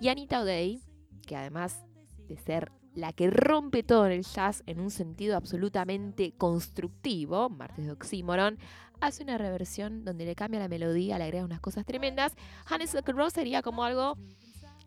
Y 0.00 0.06
Anita 0.10 0.42
O'Day, 0.42 0.80
que 1.26 1.34
además 1.34 1.84
de 2.28 2.36
ser 2.36 2.70
la 2.94 3.12
que 3.12 3.30
rompe 3.30 3.82
todo 3.82 4.06
en 4.06 4.12
el 4.12 4.22
jazz 4.22 4.62
en 4.66 4.78
un 4.78 4.92
sentido 4.92 5.36
absolutamente 5.36 6.30
constructivo, 6.38 7.50
martes 7.50 7.84
de 7.84 7.90
oxímoron, 7.90 8.58
hace 9.00 9.24
una 9.24 9.38
reversión 9.38 10.04
donde 10.04 10.24
le 10.24 10.36
cambia 10.36 10.60
la 10.60 10.68
melodía, 10.68 11.18
le 11.18 11.24
agrega 11.24 11.44
unas 11.44 11.58
cosas 11.58 11.84
tremendas. 11.84 12.36
Honeysuckle 12.70 13.14
Rose 13.14 13.34
sería 13.34 13.60
como 13.60 13.82
algo 13.82 14.16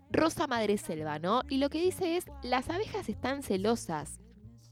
rosa 0.10 0.48
madre 0.48 0.78
selva, 0.78 1.20
¿no? 1.20 1.42
Y 1.50 1.58
lo 1.58 1.70
que 1.70 1.84
dice 1.84 2.16
es, 2.16 2.24
las 2.42 2.70
abejas 2.70 3.10
están 3.10 3.44
celosas, 3.44 4.22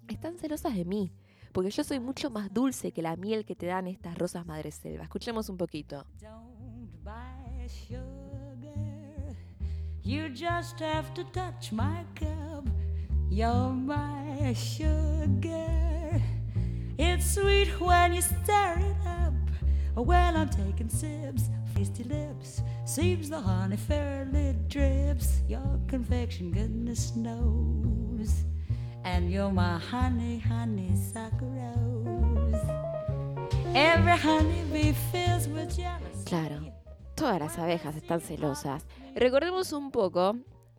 están 0.08 0.38
celosas 0.38 0.74
de 0.74 0.86
mí, 0.86 1.12
porque 1.52 1.72
yo 1.72 1.84
soy 1.84 2.00
mucho 2.00 2.30
más 2.30 2.54
dulce 2.54 2.94
que 2.94 3.02
la 3.02 3.18
miel 3.18 3.44
que 3.44 3.58
te 3.58 3.66
dan 3.66 3.88
estas 3.88 4.18
rosas 4.18 4.46
madre 4.46 4.72
selva. 4.72 5.04
Escuchemos 5.04 5.50
un 5.50 5.58
poquito. 5.58 6.06
Sugar. 7.88 9.36
You 10.04 10.30
just 10.30 10.80
have 10.80 11.14
to 11.14 11.24
touch 11.26 11.72
my 11.72 12.04
cup. 12.16 12.66
You're 13.30 13.72
my 13.72 14.54
sugar. 14.54 16.22
It's 16.98 17.36
sweet 17.36 17.68
when 17.80 18.14
you 18.14 18.22
stir 18.22 18.76
it 18.80 19.08
up. 19.08 19.34
When 19.96 20.36
I'm 20.36 20.50
taking 20.50 20.90
sips, 20.90 21.50
tasty 21.76 22.04
lips, 22.04 22.62
seems 22.86 23.30
the 23.30 23.40
honey 23.40 23.78
fairly 23.78 24.56
drips. 24.68 25.42
Your 25.48 25.80
confection, 25.88 26.52
goodness 26.52 27.16
knows. 27.16 28.44
And 29.04 29.32
you're 29.32 29.52
my 29.52 29.78
honey, 29.78 30.40
honeysuckle 30.40 31.48
rose. 31.48 32.62
Every 33.76 34.18
honeybee 34.18 34.94
fills 35.12 35.48
with 35.48 35.76
jealousy. 35.78 36.26
Claro, 36.26 36.74
todas 37.20 37.40
las 37.40 37.58
abejas 37.60 37.96
están 37.96 38.22
celosas. 38.22 38.86
Recordemos 39.16 39.72
un 39.74 39.92
poco 39.92 40.38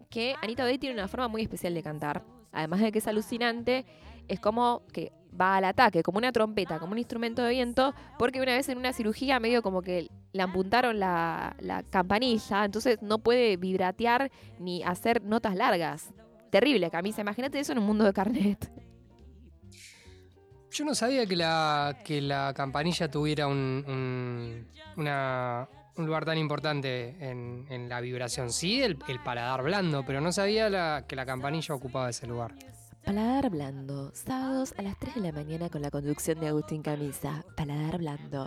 que 0.09 0.35
Anita 0.43 0.65
O'Day 0.65 0.79
tiene 0.79 0.95
una 0.95 1.07
forma 1.09 1.29
muy 1.29 1.43
especial 1.43 1.75
de 1.75 1.83
cantar. 1.83 2.25
Además 2.53 2.81
de 2.81 2.91
que 2.91 2.99
es 2.99 3.07
alucinante, 3.07 3.85
es 4.27 4.41
como 4.41 4.83
que 4.93 5.13
va 5.39 5.57
al 5.59 5.65
ataque, 5.65 6.03
como 6.03 6.19
una 6.19 6.33
trompeta, 6.33 6.79
como 6.81 6.93
un 6.93 6.99
instrumento 6.99 7.43
de 7.43 7.51
viento, 7.51 7.95
porque 8.19 8.41
una 8.41 8.55
vez 8.55 8.69
en 8.69 8.79
una 8.79 8.93
cirugía 8.93 9.39
medio 9.39 9.63
como 9.63 9.83
que 9.83 10.09
le 10.33 10.43
apuntaron 10.43 10.99
la, 10.99 11.55
la 11.61 11.83
campanilla, 11.85 12.65
entonces 12.65 13.01
no 13.03 13.19
puede 13.19 13.57
vibratear 13.57 14.31
ni 14.59 14.83
hacer 14.83 15.23
notas 15.23 15.55
largas. 15.55 16.11
Terrible, 16.51 16.91
Camisa. 16.91 17.21
Imagínate 17.21 17.61
eso 17.61 17.73
en 17.73 17.79
un 17.79 17.87
mundo 17.87 18.05
de 18.05 18.13
carnet. 18.13 18.73
Yo 20.73 20.85
no 20.85 20.95
sabía 20.95 21.27
que 21.27 21.37
la, 21.37 21.99
que 22.05 22.21
la 22.21 22.53
campanilla 22.55 23.11
tuviera 23.11 23.47
un, 23.47 23.85
un- 23.87 24.67
una- 24.97 25.69
un 25.97 26.07
lugar 26.07 26.25
tan 26.25 26.39
importante 26.39 27.17
en, 27.21 27.67
en 27.69 27.89
la 27.89 28.01
vibración. 28.01 28.53
Sí, 28.53 28.83
el, 28.83 28.99
el 29.09 29.21
paladar 29.23 29.63
blando, 29.63 30.05
pero 30.05 30.21
no 30.21 30.33
sabía 30.33 30.69
la- 30.71 31.05
que 31.09 31.17
la 31.17 31.27
campanilla 31.27 31.75
ocupaba 31.75 32.09
ese 32.11 32.27
lugar. 32.27 32.55
Paladar 33.05 33.51
blando, 33.51 34.11
sábados 34.15 34.75
a 34.79 34.83
las 34.83 34.99
3 34.99 35.15
de 35.17 35.21
la 35.23 35.33
mañana 35.33 35.69
con 35.71 35.81
la 35.83 35.91
conducción 35.91 36.39
de 36.41 36.49
Agustín 36.49 36.83
Camisa. 36.83 37.45
Paladar 37.57 37.99
blando. 37.99 38.47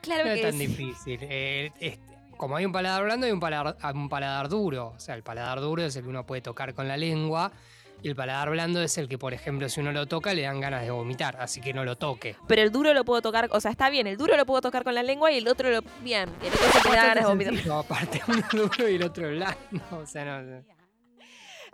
Claro 0.00 0.24
No 0.24 0.30
es 0.32 0.36
que 0.40 0.46
tan 0.46 0.52
sí. 0.58 0.66
difícil. 0.66 1.18
Eh, 1.22 1.70
es- 1.80 1.98
como 2.36 2.56
hay 2.56 2.64
un 2.64 2.72
paladar 2.72 3.04
blando, 3.04 3.26
hay 3.26 3.32
un 3.32 3.38
paladar, 3.38 3.76
un 3.94 4.08
paladar 4.08 4.48
duro. 4.48 4.94
O 4.96 4.98
sea, 4.98 5.14
el 5.14 5.22
paladar 5.22 5.60
duro 5.60 5.82
es 5.84 5.94
el 5.94 6.02
que 6.02 6.08
uno 6.08 6.26
puede 6.26 6.42
tocar 6.42 6.74
con 6.74 6.88
la 6.88 6.96
lengua. 6.96 7.52
Y 8.02 8.08
el 8.08 8.16
paladar 8.16 8.50
blando 8.50 8.82
es 8.82 8.98
el 8.98 9.08
que, 9.08 9.16
por 9.16 9.32
ejemplo, 9.32 9.68
si 9.68 9.80
uno 9.80 9.92
lo 9.92 10.06
toca, 10.06 10.34
le 10.34 10.42
dan 10.42 10.60
ganas 10.60 10.82
de 10.82 10.90
vomitar. 10.90 11.36
Así 11.38 11.60
que 11.60 11.72
no 11.72 11.84
lo 11.84 11.96
toque. 11.96 12.34
Pero 12.48 12.62
el 12.62 12.72
duro 12.72 12.92
lo 12.94 13.04
puedo 13.04 13.22
tocar, 13.22 13.48
o 13.52 13.60
sea, 13.60 13.70
está 13.70 13.90
bien, 13.90 14.08
el 14.08 14.16
duro 14.16 14.36
lo 14.36 14.44
puedo 14.44 14.60
tocar 14.60 14.82
con 14.82 14.94
la 14.94 15.04
lengua 15.04 15.30
y 15.30 15.38
el 15.38 15.46
otro 15.46 15.70
lo. 15.70 15.82
Bien, 16.00 16.28
el 16.42 16.52
otro 16.52 16.82
se 16.82 16.90
me 16.90 16.96
da 16.96 17.06
ganas 17.06 17.24
de 17.24 17.30
vomitar. 17.30 17.54
Sencillo, 17.54 17.78
aparte, 17.78 18.20
uno 18.26 18.42
duro 18.50 18.88
y 18.88 18.94
el 18.96 19.02
otro 19.04 19.28
blando. 19.28 19.56
O 19.92 20.06
sea, 20.06 20.24
no. 20.24 20.64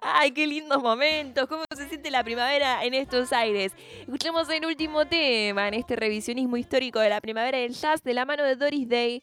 Ay, 0.01 0.31
qué 0.31 0.47
lindos 0.47 0.81
momentos. 0.83 1.49
¿Cómo 1.49 1.65
se 1.75 1.89
siente 1.89 2.11
la 2.11 2.23
primavera 2.23 2.85
en 2.85 2.95
estos 2.95 3.33
aires? 3.33 3.73
Escuchemos 4.01 4.49
el 4.51 4.65
último 4.67 5.07
tema 5.07 5.67
en 5.67 5.75
este 5.75 5.97
revisionismo 5.97 6.57
histórico 6.57 7.01
de 7.01 7.09
la 7.09 7.21
primavera 7.21 7.59
del 7.59 7.73
jazz 7.73 8.03
de 8.03 8.15
la 8.15 8.25
mano 8.25 8.45
de 8.45 8.55
Doris 8.55 8.89
Day. 8.89 9.23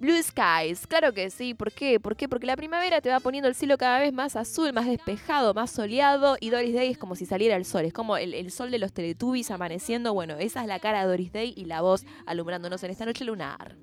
Blue 0.00 0.20
Skies, 0.22 0.86
claro 0.86 1.12
que 1.12 1.30
sí. 1.30 1.54
¿Por 1.54 1.72
qué? 1.72 2.00
¿Por 2.00 2.16
qué? 2.16 2.28
Porque 2.28 2.46
la 2.46 2.56
primavera 2.56 3.00
te 3.00 3.08
va 3.08 3.20
poniendo 3.20 3.48
el 3.48 3.54
cielo 3.54 3.78
cada 3.78 4.00
vez 4.00 4.12
más 4.12 4.36
azul, 4.36 4.72
más 4.72 4.86
despejado, 4.86 5.54
más 5.54 5.70
soleado. 5.70 6.36
Y 6.40 6.50
Doris 6.50 6.74
Day 6.74 6.90
es 6.90 6.98
como 6.98 7.16
si 7.16 7.26
saliera 7.26 7.56
el 7.56 7.64
sol. 7.64 7.84
Es 7.84 7.92
como 7.92 8.16
el, 8.16 8.50
sol 8.50 8.70
de 8.70 8.78
los 8.78 8.92
Teletubbies 8.92 9.50
amaneciendo. 9.50 10.12
Bueno, 10.12 10.36
esa 10.38 10.62
es 10.62 10.66
la 10.66 10.80
cara 10.80 11.02
de 11.02 11.08
Doris 11.08 11.32
Day 11.32 11.54
y 11.56 11.66
la 11.66 11.80
voz 11.80 12.04
alumbrándonos 12.26 12.82
en 12.82 12.90
esta 12.90 13.06
noche 13.06 13.24
lunar. 13.24 13.76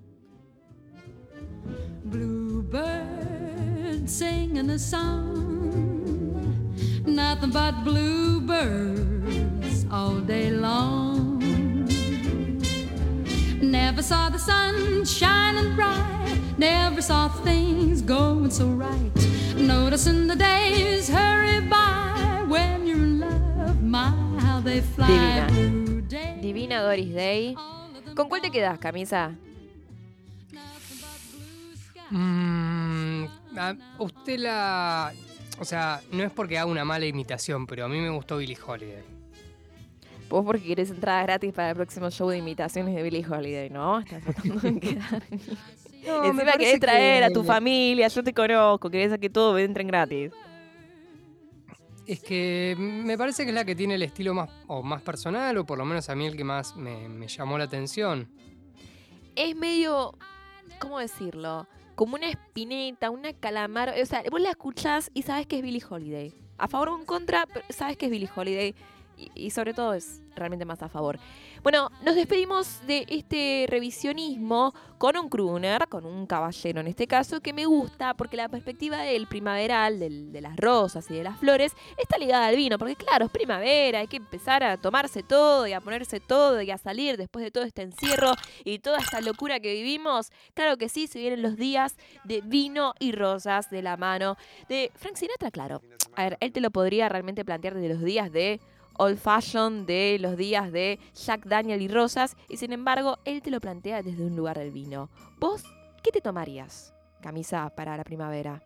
Bluebird 2.04 3.22
singing 4.08 4.70
a 4.72 4.78
song, 4.78 6.76
nothing 7.06 7.52
but 7.52 7.84
bluebirds 7.84 9.86
all 9.90 10.20
day 10.20 10.52
long. 10.52 11.31
Never 13.92 14.04
saw 14.04 14.30
the 14.30 14.40
sun 14.40 15.04
shining 15.04 15.76
bright, 15.76 16.40
never 16.58 17.02
saw 17.02 17.28
things 17.44 18.02
going 18.02 18.50
so 18.50 18.68
right. 18.68 19.12
Noticing 19.58 20.28
the 20.28 20.36
days 20.38 21.10
hurry 21.10 21.60
by 21.60 22.46
when 22.48 22.88
you're 22.88 23.04
in 23.04 23.20
love, 23.20 23.84
my 23.84 24.14
how 24.40 24.62
they 24.62 24.80
fly. 24.80 25.08
Divina. 25.50 26.42
Divina 26.42 26.82
Doris 26.82 27.14
Day. 27.14 27.54
¿Con 28.16 28.30
cuál 28.30 28.40
te 28.40 28.50
quedas, 28.50 28.80
camisa? 28.80 29.36
Mm, 32.12 33.26
usted 34.00 34.40
la. 34.40 35.12
O 35.60 35.66
sea, 35.66 36.00
no 36.14 36.24
es 36.24 36.32
porque 36.32 36.58
haga 36.58 36.72
una 36.72 36.86
mala 36.86 37.06
imitación, 37.08 37.68
pero 37.68 37.84
a 37.84 37.90
mí 37.90 38.00
me 38.00 38.10
gustó 38.10 38.38
Billie 38.38 38.58
Holiday. 38.66 39.21
Vos 40.32 40.46
porque 40.46 40.64
querés 40.64 40.90
entrada 40.90 41.22
gratis 41.24 41.52
para 41.54 41.72
el 41.72 41.76
próximo 41.76 42.10
show 42.10 42.30
de 42.30 42.38
imitaciones 42.38 42.96
de 42.96 43.04
Billie 43.04 43.26
Holiday, 43.28 43.70
¿no? 43.70 44.00
Estás 44.00 44.24
tratando 44.24 44.60
de 44.62 44.80
quedar. 44.80 45.24
No, 46.08 46.22
me 46.22 46.28
Encima 46.30 46.52
querés 46.54 46.80
traer 46.80 47.24
a 47.26 47.30
tu 47.30 47.42
que- 47.42 47.48
familia, 47.48 48.08
yo 48.08 48.24
te 48.24 48.34
conozco, 48.34 48.90
querés 48.90 49.20
que 49.20 49.30
todos 49.30 49.60
entren 49.60 49.88
gratis. 49.88 50.32
Es 52.08 52.22
que 52.22 52.76
me 52.80 53.18
parece 53.18 53.44
que 53.44 53.50
es 53.50 53.56
la 53.56 53.64
que 53.66 53.76
tiene 53.76 53.96
el 53.96 54.02
estilo 54.04 54.34
más, 54.34 54.50
o 54.68 54.82
más 54.82 55.02
personal, 55.02 55.58
o 55.58 55.66
por 55.66 55.78
lo 55.78 55.86
menos 55.86 56.10
a 56.10 56.16
mí 56.16 56.26
el 56.26 56.36
que 56.36 56.44
más 56.44 56.76
me, 56.76 57.08
me 57.08 57.28
llamó 57.28 57.58
la 57.58 57.66
atención. 57.66 58.28
Es 59.36 59.56
medio, 59.56 60.14
¿cómo 60.80 61.00
decirlo? 61.00 61.68
Como 61.96 62.16
una 62.16 62.30
espineta, 62.30 63.10
una 63.12 63.34
calamar. 63.34 63.94
O 64.02 64.06
sea, 64.06 64.24
vos 64.32 64.42
la 64.42 64.50
escuchás 64.50 65.12
y 65.14 65.22
sabes 65.22 65.46
que 65.46 65.58
es 65.58 65.62
Billie 65.62 65.84
Holiday. 65.88 66.34
A 66.58 66.68
favor 66.68 66.90
o 66.90 66.98
en 66.98 67.06
contra, 67.06 67.46
pero 67.46 67.66
sabes 67.70 67.98
que 67.98 68.06
es 68.08 68.12
Billie 68.12 68.30
Holiday. 68.36 68.74
Y, 69.36 69.52
sobre 69.52 69.74
todo 69.74 69.94
es 69.94 70.22
realmente 70.36 70.66
más 70.66 70.82
a 70.82 70.90
favor. 70.90 71.20
Bueno, 71.62 71.90
nos 72.04 72.16
despedimos 72.16 72.80
de 72.88 73.06
este 73.10 73.66
revisionismo 73.70 74.74
con 74.98 75.18
un 75.18 75.30
crooner, 75.30 75.88
con 75.90 76.06
un 76.06 76.26
caballero 76.26 76.80
en 76.80 76.88
este 76.88 77.06
caso, 77.06 77.42
que 77.42 77.54
me 77.54 77.66
gusta 77.66 78.14
porque 78.14 78.38
la 78.38 78.48
perspectiva 78.50 78.98
del 79.00 79.28
primaveral, 79.28 80.00
del- 80.00 80.32
de 80.32 80.42
las 80.42 80.56
rosas 80.56 81.10
y 81.12 81.16
de 81.16 81.24
las 81.24 81.38
flores, 81.38 81.74
está 81.98 82.18
ligada 82.18 82.48
al 82.48 82.56
vino. 82.56 82.78
Porque 82.78 82.96
claro, 82.96 83.26
es 83.26 83.32
primavera, 83.32 84.00
hay 84.00 84.08
que 84.08 84.18
empezar 84.18 84.64
a 84.64 84.78
tomarse 84.78 85.22
todo 85.24 85.68
y 85.68 85.74
a 85.74 85.82
ponerse 85.82 86.20
todo 86.20 86.62
y 86.62 86.72
a 86.72 86.78
salir 86.78 87.18
después 87.18 87.44
de 87.44 87.52
todo 87.52 87.64
este 87.64 87.82
encierro 87.82 88.34
y 88.64 88.80
toda 88.80 89.00
esta 89.00 89.22
locura 89.22 89.60
que 89.60 89.74
vivimos. 89.74 90.32
Claro 90.54 90.78
que 90.78 90.88
sí, 90.90 91.08
se 91.08 91.20
vienen 91.20 91.42
los 91.42 91.58
días 91.58 91.96
de 92.24 92.42
vino 92.42 92.94
y 93.00 93.12
rosas 93.12 93.70
de 93.70 93.82
la 93.82 93.98
mano 93.98 94.38
de 94.70 94.92
Frank 94.96 95.16
Sinatra, 95.16 95.52
claro. 95.52 95.82
A 96.16 96.24
ver, 96.24 96.38
él 96.40 96.52
te 96.52 96.62
lo 96.62 96.72
podría 96.72 97.10
realmente 97.10 97.46
plantear 97.46 97.76
desde 97.76 97.94
los 97.94 98.04
días 98.04 98.32
de 98.32 98.60
Old 98.98 99.18
Fashion, 99.18 99.86
de 99.86 100.18
los 100.20 100.38
días 100.38 100.72
de 100.72 101.00
Jack 101.14 101.46
Daniel 101.46 101.82
y 101.82 101.88
rosas, 101.88 102.36
y 102.50 102.58
sin 102.58 102.72
embargo, 102.74 103.18
él 103.26 103.42
te 103.42 103.52
lo 103.52 103.60
plantea 103.60 104.02
desde 104.04 104.24
un 104.26 104.36
lugar 104.36 104.58
del 104.58 104.72
vino. 104.72 105.10
¿Vos 105.40 105.64
qué 106.04 106.12
te 106.12 106.22
tomarías? 106.22 106.94
camisa 107.22 107.70
para 107.76 107.96
la 107.96 108.04
primavera? 108.04 108.64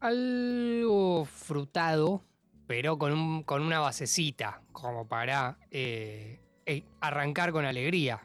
Algo 0.00 1.24
frutado, 1.24 2.22
pero 2.66 2.98
con, 2.98 3.12
un- 3.12 3.42
con 3.44 3.62
una 3.62 3.78
basecita, 3.80 4.60
como 4.72 5.06
para 5.08 5.58
eh, 5.70 6.40
eh, 6.66 6.84
arrancar 7.00 7.52
con 7.52 7.64
alegría. 7.64 8.20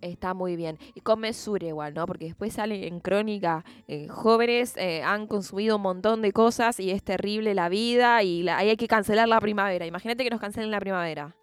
Está 0.00 0.32
muy 0.34 0.56
bien. 0.56 0.78
Y 0.94 1.00
con 1.00 1.20
mesura 1.20 1.66
igual, 1.66 1.94
¿no? 1.94 2.06
Porque 2.06 2.24
después 2.26 2.54
sale 2.54 2.86
en 2.86 3.00
crónica, 3.00 3.64
eh, 3.88 4.08
jóvenes 4.08 4.74
eh, 4.76 5.02
han 5.02 5.26
consumido 5.26 5.76
un 5.76 5.82
montón 5.82 6.22
de 6.22 6.32
cosas 6.32 6.80
y 6.80 6.90
es 6.90 7.02
terrible 7.02 7.54
la 7.54 7.68
vida 7.68 8.22
y 8.22 8.42
la- 8.42 8.56
ahí 8.58 8.70
hay 8.70 8.76
que 8.76 8.88
cancelar 8.88 9.28
la 9.28 9.40
primavera. 9.40 9.84
Imagínate 9.86 10.24
que 10.24 10.30
nos 10.30 10.40
cancelen 10.40 10.70
la 10.70 10.80
primavera. 10.80 11.36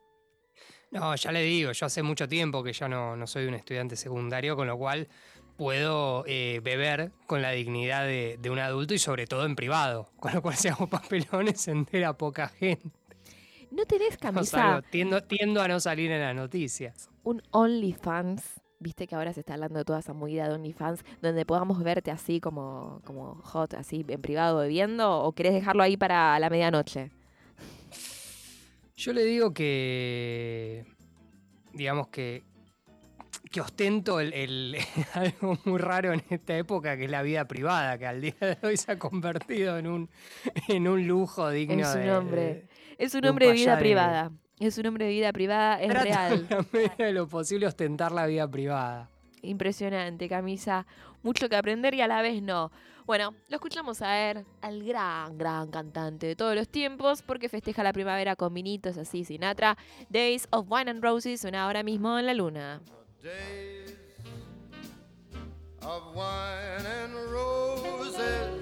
No, 0.89 1.13
ya 1.15 1.31
le 1.31 1.41
digo, 1.43 1.71
yo 1.73 1.85
hace 1.85 2.01
mucho 2.01 2.27
tiempo 2.27 2.63
que 2.63 2.71
ya 2.73 2.87
no, 2.87 3.15
no 3.17 3.27
soy 3.27 3.45
un 3.45 3.53
estudiante 3.53 3.95
secundario, 3.97 4.55
con 4.55 4.67
lo 4.67 4.77
cual 4.77 5.07
puedo 5.57 6.23
eh, 6.27 6.61
beber 6.63 7.11
con 7.25 7.41
la 7.41 7.51
dignidad 7.51 8.05
de, 8.05 8.37
de 8.39 8.49
un 8.49 8.59
adulto 8.59 8.93
y 8.93 8.99
sobre 8.99 9.27
todo 9.27 9.45
en 9.45 9.55
privado. 9.55 10.09
Con 10.19 10.33
lo 10.33 10.41
cual 10.41 10.55
si 10.55 10.67
hago 10.69 10.87
papelones 10.87 11.59
se 11.61 11.71
entera 11.73 12.13
poca 12.17 12.47
gente. 12.47 12.89
¿No 13.71 13.85
tenés 13.85 14.11
No 14.21 14.31
camisa? 14.33 14.57
salgo, 14.57 14.81
tiendo, 14.89 15.21
tiendo 15.21 15.61
a 15.61 15.67
no 15.67 15.79
salir 15.79 16.11
en 16.11 16.21
las 16.21 16.35
noticias. 16.35 17.09
un 17.23 17.41
OnlyFans, 17.51 18.61
viste 18.79 19.07
que 19.07 19.15
ahora 19.15 19.33
se 19.33 19.41
está 19.41 19.53
hablando 19.55 19.79
de 19.79 19.85
toda 19.85 19.99
esa 19.99 20.13
movida 20.13 20.47
de 20.47 20.53
OnlyFans, 20.55 21.03
donde 21.21 21.45
podamos 21.45 21.83
verte 21.83 22.11
así 22.11 22.39
como, 22.39 23.01
como 23.05 23.35
hot, 23.43 23.73
así 23.73 24.05
en 24.07 24.21
privado 24.21 24.59
bebiendo, 24.59 25.19
o 25.19 25.31
querés 25.33 25.53
dejarlo 25.53 25.83
ahí 25.83 25.97
para 25.97 26.39
la 26.39 26.49
medianoche? 26.49 27.11
Yo 28.95 29.13
le 29.13 29.23
digo 29.25 29.53
que, 29.53 30.85
digamos 31.73 32.07
que, 32.07 32.43
que 33.51 33.61
ostento 33.61 34.19
el, 34.19 34.33
el- 34.33 34.77
algo 35.13 35.57
muy 35.65 35.77
raro 35.77 36.13
en 36.13 36.23
esta 36.29 36.57
época, 36.57 36.97
que 36.97 37.05
es 37.05 37.11
la 37.11 37.21
vida 37.21 37.45
privada, 37.47 37.97
que 37.97 38.07
al 38.07 38.21
día 38.21 38.33
de 38.39 38.57
hoy 38.63 38.75
se 38.77 38.91
ha 38.93 38.97
convertido 38.99 39.77
en 39.77 39.87
un, 39.87 40.09
en 40.67 40.87
un 40.87 41.05
lujo 41.07 41.49
digno 41.51 41.81
Es 41.87 41.95
un 41.95 42.01
de- 42.01 42.11
hombre. 42.11 42.41
de- 42.41 42.67
Es 42.97 43.13
un 43.13 43.21
de 43.21 43.27
un 43.27 43.31
hombre 43.31 43.47
de 43.47 43.53
vida 43.53 43.77
privada. 43.77 44.31
Es 44.59 44.77
un 44.77 44.87
hombre 44.87 45.05
de 45.05 45.11
vida 45.11 45.31
privada, 45.31 45.81
es 45.81 45.93
real. 45.93 46.33
en 46.33 46.47
la 46.49 46.65
medida 46.71 46.95
de 46.97 47.13
lo 47.13 47.27
posible 47.27 47.67
ostentar 47.67 48.11
la 48.11 48.25
vida 48.25 48.47
privada. 48.49 49.09
Impresionante, 49.43 50.27
camisa. 50.27 50.85
Mucho 51.21 51.47
que 51.47 51.55
aprender 51.55 51.93
y 51.93 52.01
a 52.01 52.07
la 52.07 52.21
vez 52.21 52.41
no. 52.41 52.71
Bueno, 53.05 53.35
lo 53.47 53.55
escuchamos 53.55 54.01
a 54.01 54.29
él, 54.31 54.45
al 54.61 54.83
gran, 54.83 55.37
gran 55.37 55.69
cantante 55.69 56.27
de 56.27 56.35
todos 56.35 56.55
los 56.55 56.67
tiempos, 56.67 57.21
porque 57.21 57.47
festeja 57.47 57.83
la 57.83 57.93
primavera 57.93 58.35
con 58.35 58.53
vinitos 58.53 58.97
así, 58.97 59.23
Sinatra. 59.23 59.77
Days 60.09 60.47
of 60.51 60.65
Wine 60.69 60.89
and 60.91 61.03
Roses 61.03 61.39
suena 61.39 61.63
ahora 61.63 61.83
mismo 61.83 62.17
en 62.19 62.25
la 62.25 62.33
luna. 62.33 62.81
days 63.23 63.95
of 65.81 66.15
wine 66.15 66.85
and 66.85 67.13
roses, 67.31 68.61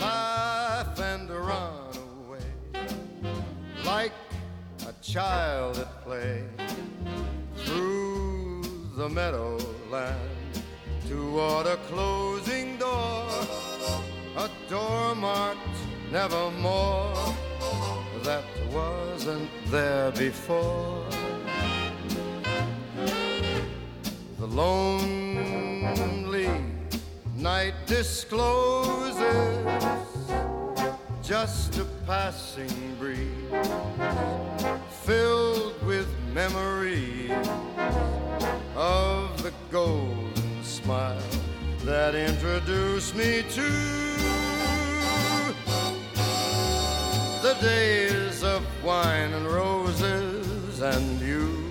laugh 0.00 0.98
and 1.00 1.30
run 1.30 1.77
like 3.94 4.12
a 4.86 4.92
child 5.02 5.78
at 5.78 5.90
play 6.04 6.44
through 7.56 8.62
the 8.98 9.08
meadowland 9.08 10.52
toward 11.08 11.66
a 11.66 11.78
closing 11.90 12.76
door, 12.76 13.26
a 14.44 14.48
door 14.68 15.14
marked 15.14 15.78
nevermore 16.12 17.14
that 18.28 18.44
wasn't 18.78 19.50
there 19.74 20.10
before. 20.12 21.06
The 24.38 24.48
lonely 24.62 26.50
night 27.36 27.74
discloses 27.86 29.17
just 31.40 31.78
a 31.78 31.84
passing 32.04 32.96
breeze 32.98 33.20
filled 35.06 35.80
with 35.86 36.08
memories 36.34 37.30
of 38.74 39.40
the 39.44 39.52
golden 39.70 40.64
smile 40.64 41.22
that 41.84 42.16
introduced 42.16 43.14
me 43.14 43.44
to 43.50 43.70
the 47.46 47.56
days 47.60 48.42
of 48.42 48.60
wine 48.82 49.32
and 49.32 49.46
roses 49.46 50.80
and 50.80 51.20
you. 51.20 51.67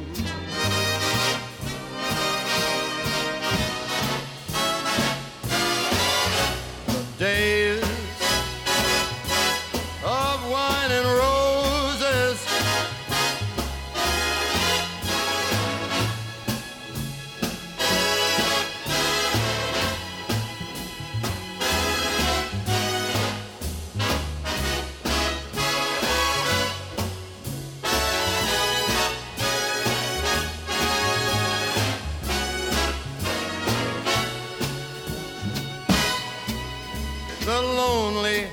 The 37.48 37.62
lonely, 37.62 38.46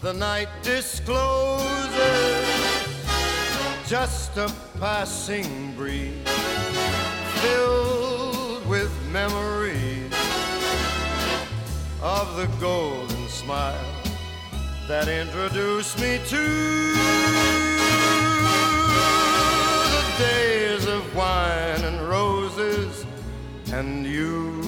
the 0.00 0.12
night 0.12 0.48
discloses 0.60 1.62
just 3.86 4.36
a 4.36 4.52
passing 4.80 5.72
breeze 5.76 6.28
filled 7.42 8.66
with 8.66 8.90
memories 9.12 10.12
of 12.02 12.34
the 12.34 12.48
golden 12.58 13.28
smile 13.28 13.94
that 14.88 15.06
introduced 15.06 15.96
me 16.00 16.18
to 16.26 16.44
the 19.94 20.14
days 20.18 20.86
of 20.86 21.14
wine 21.14 21.84
and 21.84 22.00
roses 22.08 23.06
and 23.72 24.04
you. 24.04 24.60